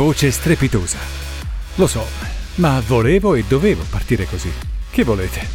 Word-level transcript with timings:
Voce 0.00 0.30
strepitosa. 0.30 0.96
Lo 1.74 1.86
so, 1.86 2.06
ma 2.54 2.80
volevo 2.80 3.34
e 3.34 3.44
dovevo 3.46 3.84
partire 3.90 4.24
così. 4.24 4.50
Che 4.90 5.04
volete? 5.04 5.46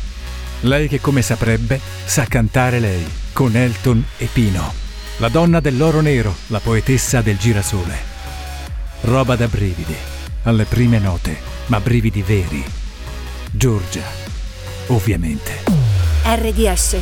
Lei 0.60 0.88
che 0.88 1.02
come 1.02 1.24
saprebbe 1.24 1.82
sa 2.06 2.26
cantare 2.26 2.80
lei, 2.80 3.04
con 3.34 3.56
Elton 3.56 4.06
e 4.18 4.30
Pino. 4.32 4.72
La 5.18 5.30
donna 5.30 5.60
dell'oro 5.62 6.00
nero, 6.00 6.32
la 6.50 6.60
poetessa 6.60 7.22
del 7.22 7.38
girasole. 7.38 7.98
Roba 9.02 9.36
da 9.36 9.48
brividi, 9.48 9.96
alle 10.44 10.66
prime 10.66 11.00
note, 11.00 11.36
ma 11.66 11.80
brividi 11.80 12.22
veri. 12.22 12.64
Giorgia, 13.50 14.06
ovviamente. 14.90 15.64
RDS. 16.24 16.98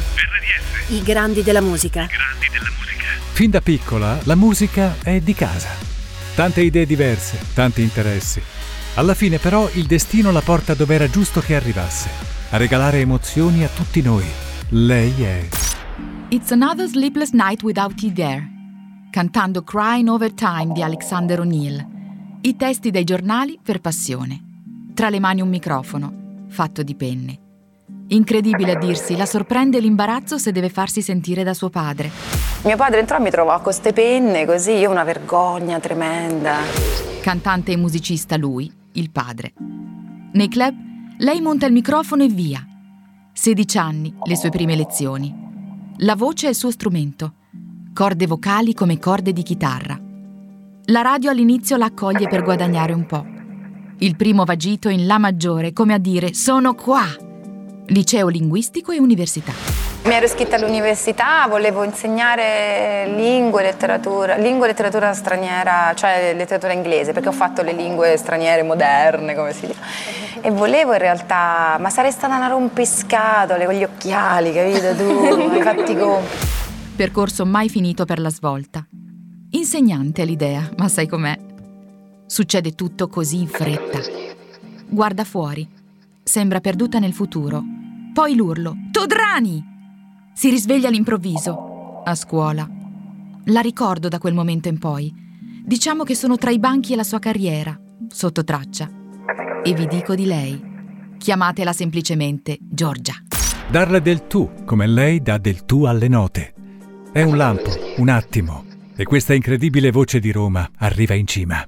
I 0.92 1.04
grandi 1.04 1.44
della 1.44 1.60
musica. 1.60 2.08
Fin 3.34 3.50
da 3.50 3.60
piccola 3.60 4.18
la 4.24 4.36
musica 4.36 4.96
è 5.04 5.20
di 5.20 5.34
casa. 5.34 5.83
Tante 6.36 6.62
idee 6.62 6.88
diverse, 6.88 7.38
tanti 7.54 7.84
interessi. 7.84 8.42
Alla 8.96 9.14
fine 9.14 9.38
però 9.38 9.70
il 9.74 9.86
destino 9.86 10.32
la 10.32 10.42
porta 10.42 10.74
dove 10.74 10.96
era 10.96 11.08
giusto 11.08 11.42
che 11.42 11.56
arrivasse, 11.56 12.10
a 12.50 12.58
regalare 12.58 13.02
emozioni 13.02 13.64
a 13.64 13.68
tutti 13.68 14.02
noi. 14.02 14.26
Lei 14.70 15.14
è... 15.22 15.48
It's 16.30 16.52
Another 16.52 16.88
Sleepless 16.88 17.34
Night 17.34 17.62
Without 17.62 18.02
You 18.02 18.12
There, 18.12 18.50
cantando 19.12 19.62
Crying 19.64 20.10
Over 20.10 20.34
Time 20.34 20.74
di 20.74 20.82
Alexander 20.82 21.40
O'Neill. 21.40 21.86
I 22.42 22.56
testi 22.56 22.90
dei 22.90 23.04
giornali 23.04 23.60
per 23.62 23.80
passione. 23.80 24.42
Tra 24.96 25.10
le 25.10 25.20
mani 25.20 25.42
un 25.42 25.50
microfono, 25.50 26.46
fatto 26.48 26.82
di 26.82 26.96
penne. 26.96 27.43
Incredibile 28.14 28.74
a 28.74 28.78
dirsi, 28.78 29.16
la 29.16 29.26
sorprende 29.26 29.80
l'imbarazzo 29.80 30.38
se 30.38 30.52
deve 30.52 30.70
farsi 30.70 31.02
sentire 31.02 31.44
da 31.44 31.56
suo 31.56 31.70
padre. 31.70 32.12
Mio 32.64 32.78
padre 32.78 33.00
entrò 33.00 33.18
e 33.18 33.22
mi 33.22 33.32
trovò 33.32 33.54
con 33.56 33.64
queste 33.64 33.92
penne 33.92 34.46
così, 34.46 34.74
io 34.74 34.92
una 34.92 35.04
vergogna 35.04 35.80
tremenda. 35.80 36.58
Cantante 37.22 37.72
e 37.72 37.78
musicista 37.78 38.38
lui, 38.38 38.72
il 38.94 39.10
padre. 39.10 39.54
Nei 40.34 40.48
club 40.48 40.76
lei 41.18 41.42
monta 41.42 41.66
il 41.66 41.74
microfono 41.74 42.24
e 42.24 42.28
via. 42.28 42.64
16 43.34 43.78
anni, 43.80 44.16
le 44.24 44.36
sue 44.36 44.50
prime 44.50 44.76
lezioni. 44.76 45.34
La 45.98 46.16
voce 46.16 46.46
è 46.46 46.50
il 46.50 46.56
suo 46.56 46.70
strumento. 46.70 47.34
Corde 47.96 48.28
vocali 48.28 48.76
come 48.76 49.00
corde 49.00 49.34
di 49.34 49.42
chitarra. 49.42 50.00
La 50.86 51.02
radio 51.02 51.32
all'inizio 51.32 51.78
la 51.78 51.86
accoglie 51.86 52.28
per 52.28 52.44
guadagnare 52.44 52.94
un 52.94 53.06
po'. 53.08 53.26
Il 54.00 54.16
primo 54.16 54.44
vagito 54.44 54.90
in 54.90 55.08
La 55.08 55.18
maggiore, 55.18 55.74
come 55.74 55.96
a 55.96 55.98
dire 55.98 56.34
sono 56.36 56.76
qua. 56.76 57.23
Liceo 57.88 58.28
linguistico 58.30 58.92
e 58.92 59.00
università. 59.00 59.52
Mi 60.06 60.14
ero 60.14 60.26
iscritta 60.26 60.58
all'università, 60.58 61.46
volevo 61.48 61.84
insegnare 61.84 63.08
lingue 63.16 63.62
e 63.62 63.66
letteratura, 63.66 64.36
lingua 64.36 64.66
e 64.66 64.70
letteratura 64.70 65.14
straniera, 65.14 65.94
cioè 65.96 66.34
letteratura 66.36 66.74
inglese, 66.74 67.14
perché 67.14 67.30
ho 67.30 67.34
fatto 67.34 67.62
le 67.62 67.72
lingue 67.72 68.18
straniere 68.18 68.64
moderne, 68.64 69.34
come 69.34 69.54
si 69.54 69.68
dice. 69.68 69.80
E 70.42 70.52
volevo 70.52 70.92
in 70.92 71.00
realtà, 71.00 71.78
ma 71.80 71.90
sarei 71.90 72.12
stata 72.12 72.36
una 72.36 72.48
rompiscatole 72.48 73.66
con 73.66 73.74
gli 73.74 73.84
occhiali, 73.84 74.52
capito 74.52 74.96
tu, 74.96 75.60
fatti 75.64 75.96
compiti. 75.96 76.48
Percorso 76.96 77.46
mai 77.46 77.70
finito 77.70 78.04
per 78.06 78.20
la 78.20 78.30
svolta. 78.30 78.86
Insegnante 79.52 80.26
l'idea, 80.26 80.70
ma 80.78 80.88
sai 80.90 81.08
com'è? 81.08 81.38
Succede 82.26 82.76
tutto 82.76 83.08
così 83.08 83.40
in 83.40 83.48
fretta. 83.48 84.00
Guarda 84.90 85.24
fuori. 85.24 85.68
Sembra 86.24 86.60
perduta 86.60 87.00
nel 87.00 87.14
futuro. 87.14 87.64
Poi 88.14 88.36
l'urlo. 88.36 88.76
Todrani! 88.92 89.64
Si 90.36 90.52
risveglia 90.52 90.88
all'improvviso. 90.88 92.04
A 92.06 92.14
scuola. 92.14 92.70
La 93.46 93.60
ricordo 93.60 94.08
da 94.08 94.20
quel 94.20 94.36
momento 94.36 94.68
in 94.68 94.78
poi. 94.78 95.12
Diciamo 95.66 96.04
che 96.04 96.14
sono 96.14 96.38
tra 96.38 96.52
i 96.52 96.60
banchi 96.60 96.94
e 96.94 96.96
la 96.96 97.04
sua 97.04 97.18
carriera, 97.18 97.76
sotto 98.10 98.44
traccia. 98.44 98.88
E 99.64 99.74
vi 99.74 99.88
dico 99.88 100.14
di 100.14 100.26
lei. 100.26 100.62
Chiamatela 101.18 101.74
semplicemente 101.74 102.60
Giorgia. 102.62 103.16
Darle 103.68 104.00
del 104.00 104.28
tu, 104.28 104.48
come 104.64 104.86
lei 104.86 105.20
dà 105.20 105.40
del 105.40 105.66
tu 105.66 105.86
alle 105.86 106.08
note. 106.08 106.54
È 107.12 107.24
un 107.24 107.36
lampo, 107.36 107.72
un 107.98 108.10
attimo. 108.10 108.64
E 108.96 109.06
questa 109.06 109.34
incredibile 109.34 109.90
voce 109.90 110.20
di 110.20 110.32
Roma 110.32 110.70
arriva 110.78 111.16
in 111.16 111.26
cima. 111.26 111.68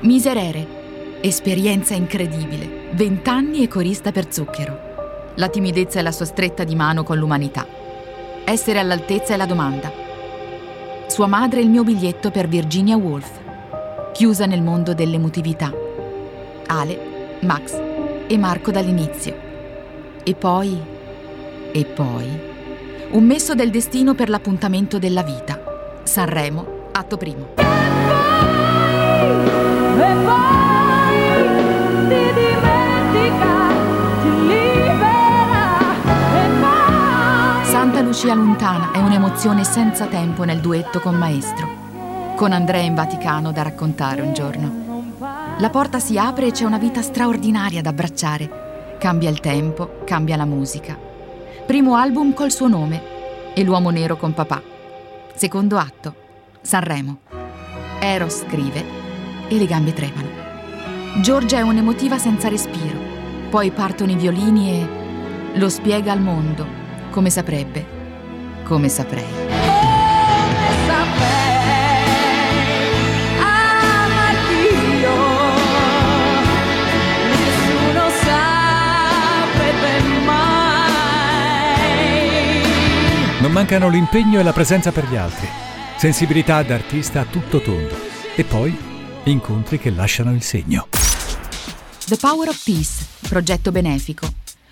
Miserere. 0.00 1.20
Esperienza 1.20 1.94
incredibile. 1.94 2.90
Vent'anni 2.94 3.62
e 3.62 3.68
corista 3.68 4.10
per 4.10 4.32
zucchero. 4.32 4.90
La 5.36 5.48
timidezza 5.48 5.98
è 5.98 6.02
la 6.02 6.12
sua 6.12 6.26
stretta 6.26 6.62
di 6.62 6.74
mano 6.74 7.04
con 7.04 7.16
l'umanità. 7.16 7.66
Essere 8.44 8.78
all'altezza 8.78 9.32
è 9.32 9.36
la 9.38 9.46
domanda. 9.46 9.90
Sua 11.06 11.26
madre 11.26 11.60
è 11.60 11.62
il 11.62 11.70
mio 11.70 11.84
biglietto 11.84 12.30
per 12.30 12.48
Virginia 12.48 12.96
Woolf, 12.96 13.30
chiusa 14.12 14.44
nel 14.44 14.60
mondo 14.60 14.92
dell'emotività. 14.92 15.72
Ale, 16.66 17.38
Max 17.40 17.80
e 18.26 18.36
Marco 18.36 18.70
dall'inizio. 18.70 19.34
E 20.22 20.34
poi, 20.34 20.78
e 21.72 21.84
poi, 21.86 22.28
un 23.12 23.24
messo 23.24 23.54
del 23.54 23.70
destino 23.70 24.14
per 24.14 24.28
l'appuntamento 24.28 24.98
della 24.98 25.22
vita. 25.22 25.60
Sanremo, 26.02 26.88
atto 26.92 27.16
primo. 27.16 27.54
E 29.96 30.14
poi 30.24 30.51
Lucia 38.12 38.34
Lontana 38.34 38.92
è 38.92 38.98
un'emozione 38.98 39.64
senza 39.64 40.04
tempo 40.04 40.44
nel 40.44 40.60
duetto 40.60 41.00
con 41.00 41.14
Maestro. 41.14 42.34
Con 42.36 42.52
Andrea 42.52 42.82
in 42.82 42.94
Vaticano 42.94 43.52
da 43.52 43.62
raccontare 43.62 44.20
un 44.20 44.34
giorno. 44.34 45.14
La 45.56 45.70
porta 45.70 45.98
si 45.98 46.18
apre 46.18 46.48
e 46.48 46.50
c'è 46.50 46.66
una 46.66 46.76
vita 46.76 47.00
straordinaria 47.00 47.80
da 47.80 47.88
abbracciare. 47.88 48.96
Cambia 48.98 49.30
il 49.30 49.40
tempo, 49.40 50.00
cambia 50.04 50.36
la 50.36 50.44
musica. 50.44 50.94
Primo 51.64 51.94
album 51.96 52.34
col 52.34 52.50
suo 52.50 52.68
nome 52.68 53.02
e 53.54 53.64
l'uomo 53.64 53.88
nero 53.88 54.18
con 54.18 54.34
papà. 54.34 54.60
Secondo 55.34 55.78
atto, 55.78 56.14
Sanremo. 56.60 57.20
Eros 57.98 58.40
scrive 58.40 58.84
e 59.48 59.56
le 59.56 59.64
gambe 59.64 59.94
tremano. 59.94 60.28
Giorgia 61.22 61.56
è 61.56 61.62
un'emotiva 61.62 62.18
senza 62.18 62.50
respiro. 62.50 62.98
Poi 63.48 63.70
partono 63.70 64.10
i 64.10 64.16
violini 64.16 64.70
e 64.70 64.88
lo 65.54 65.70
spiega 65.70 66.12
al 66.12 66.20
mondo, 66.20 66.66
come 67.10 67.30
saprebbe, 67.30 67.91
come 68.62 68.88
saprei. 68.88 69.24
amarti 73.38 74.80
nessuno 77.28 78.08
saprebbe 78.22 79.92
mai. 80.24 81.00
Non 83.40 83.52
mancano 83.52 83.88
l'impegno 83.88 84.40
e 84.40 84.42
la 84.42 84.52
presenza 84.52 84.92
per 84.92 85.08
gli 85.08 85.16
altri. 85.16 85.48
Sensibilità 85.96 86.62
d'artista 86.62 87.20
a 87.20 87.24
tutto 87.24 87.60
tondo. 87.60 87.96
E 88.34 88.44
poi 88.44 88.76
incontri 89.24 89.78
che 89.78 89.90
lasciano 89.90 90.32
il 90.32 90.42
segno. 90.42 90.88
The 92.06 92.16
Power 92.16 92.48
of 92.48 92.62
Peace, 92.64 93.06
progetto 93.28 93.70
benefico. 93.70 94.26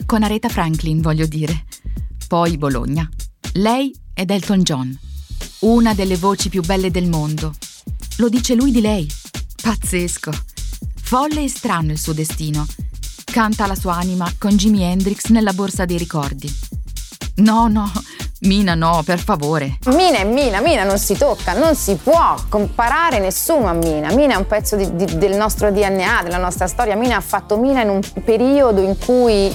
Con 0.04 0.22
Aretha 0.22 0.48
Franklin, 0.48 1.00
voglio 1.00 1.26
dire. 1.26 1.64
Poi 2.26 2.56
Bologna. 2.56 3.08
Lei 3.54 3.92
ed 4.14 4.30
Elton 4.30 4.62
John. 4.62 4.98
Una 5.60 5.94
delle 5.94 6.16
voci 6.16 6.48
più 6.48 6.62
belle 6.62 6.90
del 6.90 7.08
mondo. 7.08 7.52
Lo 8.18 8.28
dice 8.28 8.54
lui 8.54 8.70
di 8.70 8.80
lei. 8.80 9.08
Pazzesco. 9.62 10.30
Folle 11.02 11.42
e 11.44 11.48
strano 11.48 11.90
il 11.92 11.98
suo 11.98 12.12
destino. 12.12 12.66
Canta 13.24 13.66
la 13.66 13.74
sua 13.74 13.94
anima 13.94 14.30
con 14.38 14.56
Jimi 14.56 14.82
Hendrix 14.82 15.26
nella 15.28 15.52
borsa 15.52 15.84
dei 15.84 15.98
ricordi. 15.98 16.52
No, 17.36 17.68
no, 17.68 17.90
Mina 18.40 18.74
no, 18.74 19.02
per 19.04 19.18
favore. 19.18 19.78
Mina 19.86 20.18
è 20.18 20.24
Mina, 20.24 20.60
Mina 20.60 20.84
non 20.84 20.98
si 20.98 21.16
tocca, 21.16 21.52
non 21.54 21.74
si 21.74 21.94
può 21.96 22.36
comparare 22.48 23.18
nessuno 23.18 23.66
a 23.68 23.72
Mina. 23.72 24.12
Mina 24.12 24.34
è 24.34 24.36
un 24.36 24.46
pezzo 24.46 24.76
di- 24.76 24.94
di- 24.94 25.18
del 25.18 25.36
nostro 25.36 25.70
DNA, 25.70 26.22
della 26.22 26.38
nostra 26.38 26.66
storia. 26.66 26.96
Mina 26.96 27.16
ha 27.16 27.20
fatto 27.20 27.56
Mina 27.58 27.82
in 27.82 27.88
un 27.88 28.00
periodo 28.24 28.82
in 28.82 28.96
cui 28.98 29.52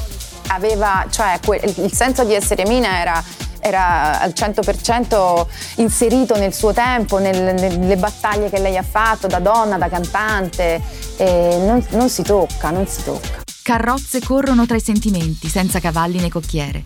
aveva, 0.48 1.06
cioè 1.10 1.40
que- 1.44 1.62
il 1.78 1.92
senso 1.94 2.24
di 2.24 2.34
essere 2.34 2.66
Mina 2.66 3.00
era, 3.00 3.24
era 3.66 4.20
al 4.20 4.34
100% 4.36 5.48
inserito 5.78 6.38
nel 6.38 6.54
suo 6.54 6.72
tempo, 6.72 7.18
nel- 7.18 7.56
nelle 7.56 7.98
battaglie 7.98 8.50
che 8.50 8.60
lei 8.60 8.78
ha 8.78 8.84
fatto 8.84 9.28
da 9.28 9.40
donna, 9.40 9.78
da 9.78 9.90
cantante. 9.90 10.82
Non, 11.18 11.84
non 11.92 12.10
si 12.10 12.22
tocca, 12.22 12.70
non 12.70 12.86
si 12.88 13.04
tocca. 13.04 13.44
Carrozze 13.64 14.22
corrono 14.22 14.66
tra 14.66 14.76
i 14.76 14.82
sentimenti, 14.82 15.48
senza 15.48 15.80
cavalli 15.80 16.20
né 16.20 16.30
cocchiere. 16.30 16.84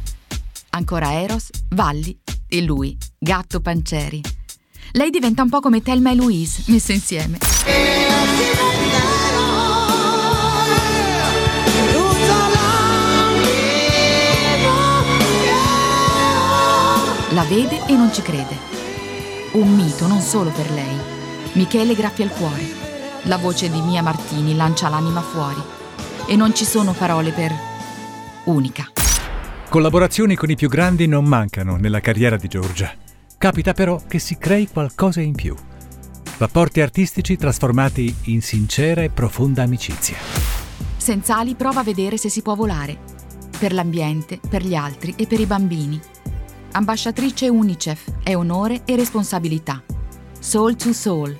Ancora 0.71 1.13
Eros, 1.13 1.49
Valli 1.69 2.17
e 2.47 2.61
lui, 2.61 2.97
gatto 3.17 3.59
Panceri. 3.59 4.21
Lei 4.93 5.09
diventa 5.09 5.43
un 5.43 5.49
po' 5.49 5.59
come 5.59 5.81
Thelma 5.81 6.11
e 6.11 6.15
Louise, 6.15 6.63
messe 6.67 6.93
insieme. 6.93 8.68
La 17.39 17.45
vede 17.45 17.85
e 17.85 17.93
non 17.95 18.11
ci 18.11 18.21
crede. 18.21 18.53
Un 19.53 19.73
mito 19.73 20.07
non 20.07 20.19
solo 20.19 20.49
per 20.49 20.69
lei. 20.71 20.97
Michele 21.53 21.95
graffia 21.95 22.25
il 22.25 22.31
cuore. 22.31 22.67
La 23.23 23.37
voce 23.37 23.71
di 23.71 23.79
Mia 23.79 24.01
Martini 24.01 24.57
lancia 24.57 24.89
l'anima 24.89 25.21
fuori 25.21 25.61
e 26.27 26.35
non 26.35 26.53
ci 26.53 26.65
sono 26.65 26.91
parole 26.91 27.31
per 27.31 27.53
unica. 28.43 28.91
Collaborazioni 29.69 30.35
con 30.35 30.49
i 30.49 30.57
più 30.57 30.67
grandi 30.67 31.07
non 31.07 31.23
mancano 31.23 31.77
nella 31.77 32.01
carriera 32.01 32.35
di 32.35 32.49
Giorgia. 32.49 32.91
Capita 33.37 33.71
però 33.71 34.01
che 34.05 34.19
si 34.19 34.37
crei 34.37 34.67
qualcosa 34.67 35.21
in 35.21 35.33
più. 35.33 35.55
Rapporti 36.39 36.81
artistici 36.81 37.37
trasformati 37.37 38.13
in 38.23 38.41
sincera 38.41 39.01
e 39.01 39.11
profonda 39.11 39.63
amicizia. 39.63 40.17
Senz'ali 40.97 41.55
prova 41.55 41.79
a 41.79 41.83
vedere 41.83 42.17
se 42.17 42.27
si 42.27 42.41
può 42.41 42.55
volare. 42.55 42.97
Per 43.57 43.71
l'ambiente, 43.71 44.41
per 44.45 44.61
gli 44.61 44.75
altri 44.75 45.13
e 45.15 45.25
per 45.25 45.39
i 45.39 45.45
bambini. 45.45 46.01
Ambasciatrice 46.71 47.49
UNICEF 47.49 48.21
è 48.21 48.35
onore 48.35 48.83
e 48.85 48.95
responsabilità. 48.95 49.83
Soul 50.39 50.75
to 50.75 50.93
Soul, 50.93 51.35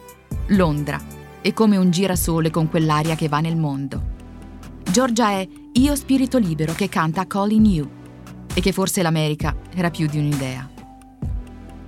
Londra. 0.48 1.00
È 1.40 1.54
come 1.54 1.78
un 1.78 1.92
girasole 1.92 2.50
con 2.50 2.68
quell'aria 2.68 3.14
che 3.14 3.28
va 3.28 3.40
nel 3.40 3.56
mondo. 3.56 4.18
Giorgia 4.92 5.30
è 5.30 5.48
Io 5.74 5.96
spirito 5.96 6.40
libero 6.40 6.74
che 6.74 6.90
canta 6.90 7.28
Calling 7.28 7.66
You 7.68 7.90
e 8.52 8.60
che 8.60 8.72
forse 8.72 9.04
l'America 9.04 9.56
era 9.76 9.92
più 9.92 10.08
di 10.08 10.18
un'idea. 10.18 10.68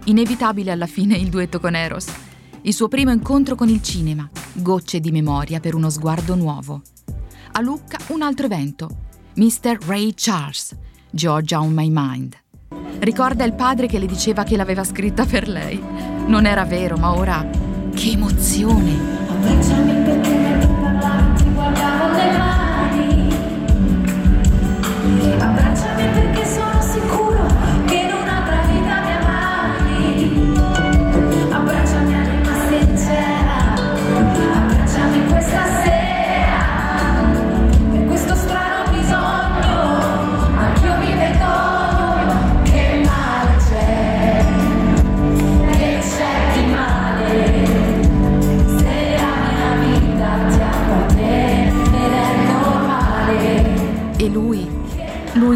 Inevitabile 0.06 0.70
alla 0.70 0.86
fine 0.86 1.18
il 1.18 1.30
duetto 1.30 1.60
con 1.60 1.76
Eros, 1.76 2.14
il 2.62 2.74
suo 2.74 2.88
primo 2.90 3.12
incontro 3.12 3.56
con 3.56 3.70
il 3.70 3.82
cinema, 3.82 4.30
gocce 4.54 5.00
di 5.00 5.12
memoria 5.12 5.60
per 5.60 5.74
uno 5.74 5.90
sguardo 5.90 6.36
nuovo. 6.36 6.84
A 7.54 7.62
Lucca 7.62 7.98
un 8.10 8.22
altro 8.22 8.46
evento, 8.46 8.88
Mr. 9.34 9.80
Ray 9.88 10.14
Charles, 10.16 10.78
Georgia 11.10 11.60
on 11.60 11.74
My 11.74 11.90
Mind. 11.92 12.41
Ricorda 13.02 13.44
il 13.46 13.54
padre 13.54 13.88
che 13.88 13.98
le 13.98 14.06
diceva 14.06 14.44
che 14.44 14.56
l'aveva 14.56 14.84
scritta 14.84 15.26
per 15.26 15.48
lei. 15.48 15.84
Non 16.28 16.46
era 16.46 16.66
vero, 16.66 16.98
ma 16.98 17.18
ora 17.18 17.44
che 17.96 18.12
emozione! 18.12 18.92
Abbracciami 19.28 20.04
perché 20.04 20.30
nel 20.30 20.68
parlare 20.68 21.34
ti 21.34 21.52
guardavo 21.52 22.12
nelle 22.14 22.38
mani. 22.38 23.34
Abbracciami 25.40 26.04
perché 26.14 26.41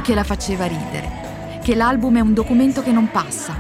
che 0.06 0.14
la 0.14 0.24
faceva 0.24 0.68
ridere, 0.68 1.60
che 1.64 1.74
l'album 1.74 2.18
è 2.18 2.20
un 2.20 2.36
documento 2.36 2.84
che 2.84 2.92
non 2.92 3.10
passa. 3.10 3.56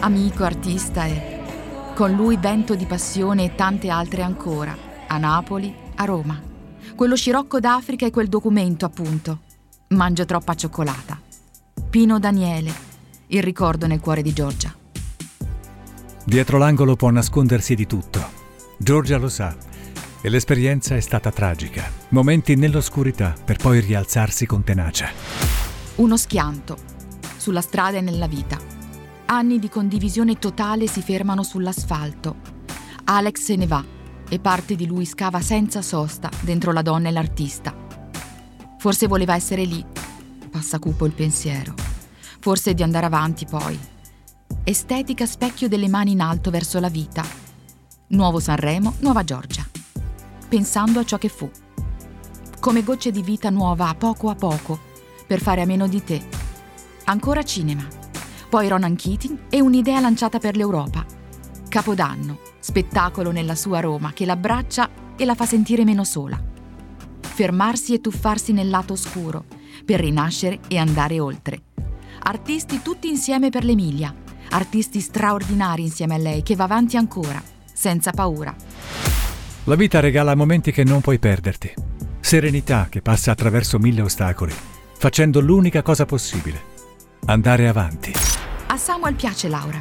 Amico, 0.00 0.42
artista 0.42 1.04
e 1.04 1.92
con 1.94 2.10
lui 2.10 2.36
vento 2.38 2.74
di 2.74 2.86
passione 2.86 3.44
e 3.44 3.54
tante 3.54 3.88
altre 3.88 4.22
ancora, 4.22 4.76
a 5.06 5.16
Napoli, 5.16 5.72
a 5.94 6.04
Roma. 6.04 6.42
Quello 6.96 7.14
scirocco 7.14 7.60
d'Africa 7.60 8.04
e 8.04 8.10
quel 8.10 8.26
documento, 8.26 8.84
appunto. 8.84 9.42
Mangio 9.90 10.24
troppa 10.24 10.54
cioccolata. 10.54 11.20
Pino 11.88 12.18
Daniele, 12.18 12.72
il 13.28 13.42
ricordo 13.44 13.86
nel 13.86 14.00
cuore 14.00 14.22
di 14.22 14.32
Giorgia. 14.32 14.74
Dietro 16.24 16.58
l'angolo 16.58 16.96
può 16.96 17.10
nascondersi 17.10 17.76
di 17.76 17.86
tutto. 17.86 18.28
Giorgia 18.76 19.18
lo 19.18 19.28
sa. 19.28 19.54
E 20.20 20.28
l'esperienza 20.28 20.96
è 20.96 21.00
stata 21.00 21.30
tragica. 21.30 21.88
Momenti 22.08 22.56
nell'oscurità 22.56 23.34
per 23.42 23.56
poi 23.56 23.78
rialzarsi 23.78 24.46
con 24.46 24.64
tenacia. 24.64 25.59
Uno 26.00 26.16
schianto, 26.16 26.78
sulla 27.36 27.60
strada 27.60 27.98
e 27.98 28.00
nella 28.00 28.26
vita. 28.26 28.58
Anni 29.26 29.58
di 29.58 29.68
condivisione 29.68 30.38
totale 30.38 30.86
si 30.86 31.02
fermano 31.02 31.42
sull'asfalto. 31.42 32.36
Alex 33.04 33.42
se 33.42 33.56
ne 33.56 33.66
va 33.66 33.84
e 34.26 34.38
parte 34.38 34.76
di 34.76 34.86
lui 34.86 35.04
scava 35.04 35.42
senza 35.42 35.82
sosta 35.82 36.30
dentro 36.40 36.72
la 36.72 36.80
donna 36.80 37.08
e 37.08 37.12
l'artista. 37.12 37.76
Forse 38.78 39.08
voleva 39.08 39.34
essere 39.34 39.64
lì. 39.64 39.84
Passa 40.50 40.78
cupo 40.78 41.04
il 41.04 41.12
pensiero. 41.12 41.74
Forse 42.38 42.72
di 42.72 42.82
andare 42.82 43.04
avanti 43.04 43.44
poi. 43.44 43.78
Estetica 44.64 45.26
specchio 45.26 45.68
delle 45.68 45.88
mani 45.88 46.12
in 46.12 46.22
alto 46.22 46.50
verso 46.50 46.80
la 46.80 46.88
vita. 46.88 47.22
Nuovo 48.06 48.40
Sanremo, 48.40 48.94
nuova 49.00 49.22
Giorgia. 49.22 49.68
Pensando 50.48 50.98
a 50.98 51.04
ciò 51.04 51.18
che 51.18 51.28
fu. 51.28 51.50
Come 52.58 52.82
gocce 52.82 53.10
di 53.10 53.20
vita 53.20 53.50
nuova 53.50 53.90
a 53.90 53.94
poco 53.94 54.30
a 54.30 54.34
poco, 54.34 54.88
per 55.30 55.40
fare 55.40 55.60
a 55.60 55.64
meno 55.64 55.86
di 55.86 56.02
te. 56.02 56.20
Ancora 57.04 57.44
cinema. 57.44 57.86
Poi 58.48 58.66
Ronan 58.66 58.96
Keating 58.96 59.42
e 59.48 59.60
un'idea 59.60 60.00
lanciata 60.00 60.40
per 60.40 60.56
l'Europa. 60.56 61.06
Capodanno, 61.68 62.40
spettacolo 62.58 63.30
nella 63.30 63.54
sua 63.54 63.78
Roma 63.78 64.12
che 64.12 64.24
l'abbraccia 64.24 64.90
e 65.16 65.24
la 65.24 65.36
fa 65.36 65.46
sentire 65.46 65.84
meno 65.84 66.02
sola. 66.02 66.36
Fermarsi 67.20 67.94
e 67.94 68.00
tuffarsi 68.00 68.52
nel 68.52 68.70
lato 68.70 68.94
oscuro, 68.94 69.44
per 69.84 70.00
rinascere 70.00 70.58
e 70.66 70.78
andare 70.78 71.20
oltre. 71.20 71.62
Artisti 72.24 72.82
tutti 72.82 73.08
insieme 73.08 73.50
per 73.50 73.62
l'Emilia, 73.62 74.12
artisti 74.48 74.98
straordinari 74.98 75.82
insieme 75.82 76.16
a 76.16 76.18
lei 76.18 76.42
che 76.42 76.56
va 76.56 76.64
avanti 76.64 76.96
ancora, 76.96 77.40
senza 77.72 78.10
paura. 78.10 78.52
La 79.62 79.76
vita 79.76 80.00
regala 80.00 80.34
momenti 80.34 80.72
che 80.72 80.82
non 80.82 81.00
puoi 81.00 81.20
perderti. 81.20 81.72
Serenità 82.18 82.88
che 82.90 83.00
passa 83.00 83.30
attraverso 83.30 83.78
mille 83.78 84.02
ostacoli, 84.02 84.52
facendo 85.00 85.40
l'unica 85.40 85.80
cosa 85.80 86.04
possibile. 86.04 86.62
Andare 87.24 87.66
avanti. 87.66 88.12
A 88.66 88.76
Samuel 88.76 89.14
piace 89.14 89.48
Laura. 89.48 89.80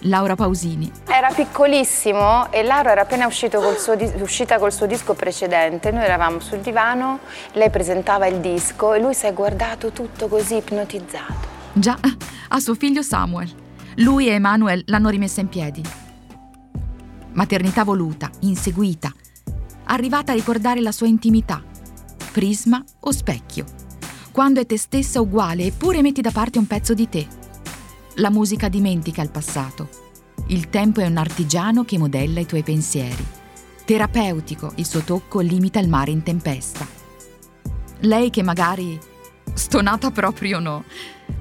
Laura 0.00 0.34
Pausini, 0.34 0.90
Era 1.06 1.32
piccolissimo 1.32 2.52
e 2.52 2.62
Laura 2.62 2.90
era 2.90 3.00
appena 3.02 3.24
uscito 3.26 3.60
col 3.60 3.78
suo 3.78 3.94
dis- 3.94 4.12
uscita 4.20 4.58
col 4.58 4.70
suo 4.70 4.84
disco 4.84 5.14
precedente. 5.14 5.90
Noi 5.90 6.04
eravamo 6.04 6.38
sul 6.40 6.58
divano, 6.58 7.20
lei 7.52 7.70
presentava 7.70 8.26
il 8.26 8.40
disco 8.40 8.92
e 8.92 9.00
lui 9.00 9.14
si 9.14 9.24
è 9.24 9.32
guardato 9.32 9.90
tutto 9.90 10.26
così 10.26 10.56
ipnotizzato. 10.56 11.48
già, 11.72 11.98
ha 12.48 12.60
suo 12.60 12.74
figlio 12.74 13.00
Samuel. 13.00 13.50
Lui 13.96 14.28
e 14.28 14.32
Emanuel 14.32 14.82
l'hanno 14.86 15.08
rimessa 15.08 15.40
in 15.40 15.48
piedi. 15.48 15.82
Maternità 17.32 17.84
voluta, 17.84 18.28
inseguita, 18.40 19.10
arrivata 19.84 20.32
a 20.32 20.34
ricordare 20.34 20.82
la 20.82 20.92
sua 20.92 21.06
intimità. 21.06 21.62
Prisma 22.32 22.84
o 23.00 23.12
specchio. 23.12 23.80
Quando 24.32 24.60
è 24.60 24.66
te 24.66 24.78
stessa 24.78 25.20
uguale 25.20 25.66
eppure 25.66 26.00
metti 26.00 26.22
da 26.22 26.30
parte 26.30 26.58
un 26.58 26.66
pezzo 26.66 26.94
di 26.94 27.06
te. 27.06 27.26
La 28.14 28.30
musica 28.30 28.70
dimentica 28.70 29.20
il 29.20 29.30
passato. 29.30 29.90
Il 30.46 30.70
tempo 30.70 31.00
è 31.00 31.06
un 31.06 31.18
artigiano 31.18 31.84
che 31.84 31.98
modella 31.98 32.40
i 32.40 32.46
tuoi 32.46 32.62
pensieri. 32.62 33.22
Terapeutico, 33.84 34.72
il 34.76 34.86
suo 34.86 35.00
tocco 35.00 35.40
limita 35.40 35.80
il 35.80 35.88
mare 35.90 36.12
in 36.12 36.22
tempesta. 36.22 36.86
Lei 38.00 38.30
che 38.30 38.42
magari... 38.42 38.98
stonata 39.52 40.10
proprio 40.10 40.60
no. 40.60 40.84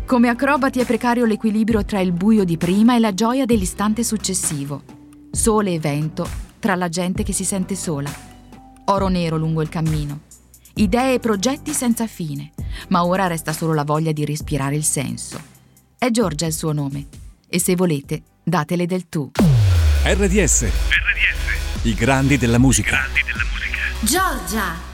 Come 0.05 0.27
acrobati 0.27 0.81
è 0.81 0.86
precario 0.86 1.24
l'equilibrio 1.24 1.86
tra 1.86 2.01
il 2.01 2.12
buio 2.12 2.43
di 2.43 2.57
prima 2.57 2.98
e 2.98 3.00
la 3.00 3.13
gioia 3.13 3.45
dell'istante 3.45 4.03
successivo. 4.03 4.83
Sole 5.31 5.75
e 5.75 5.79
vento 5.79 6.27
tra 6.60 6.75
la 6.75 6.89
gente 6.89 7.24
che 7.24 7.31
si 7.31 7.45
sente 7.45 7.75
sola. 7.75 8.12
Oro 8.86 9.07
nero 9.07 9.38
lungo 9.38 9.62
il 9.62 9.69
cammino. 9.69 10.29
Idee 10.75 11.16
e 11.16 11.20
progetti 11.20 11.74
senza 11.74 12.08
fine, 12.08 12.51
ma 12.90 13.06
ora 13.06 13.28
resta 13.28 13.51
solo 13.51 13.74
la 13.74 13.84
voglia 13.84 14.12
di 14.12 14.25
respirare 14.25 14.75
il 14.75 14.84
senso. 14.84 15.40
È 15.98 16.10
Giorgia 16.10 16.46
il 16.46 16.54
suo 16.54 16.72
nome. 16.72 17.08
E 17.48 17.60
se 17.60 17.75
volete, 17.75 18.24
datele 18.44 18.86
del 18.86 19.10
tu. 19.10 19.32
RDS. 20.04 20.68
I 21.84 21.94
grandi 21.94 22.38
della 22.38 22.58
musica. 22.58 23.00
Giorgia! 24.00 24.90